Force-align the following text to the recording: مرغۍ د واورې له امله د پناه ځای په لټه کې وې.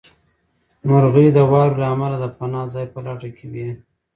مرغۍ 0.87 1.27
د 1.33 1.39
واورې 1.51 1.77
له 1.81 1.85
امله 1.93 2.15
د 2.19 2.25
پناه 2.37 2.67
ځای 2.73 2.85
په 2.93 2.99
لټه 3.05 3.29
کې 3.37 3.45
وې. 3.53 3.69